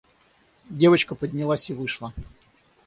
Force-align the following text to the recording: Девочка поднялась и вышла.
Девочка 0.71 1.13
поднялась 1.13 1.69
и 1.69 1.75
вышла. 1.75 2.11